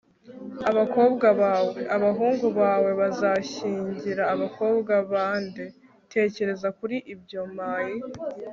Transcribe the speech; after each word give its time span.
abakobwa 0.69 1.27
bawe? 1.41 1.81
abahungu 1.95 2.47
bawe 2.59 2.89
bazashyingira 2.99 4.23
abakobwa 4.33 4.93
ba 5.11 5.27
nde? 5.43 5.65
tekereza 6.13 6.67
kuri 6.77 6.97
ibyo, 7.13 7.41
my 7.57 7.89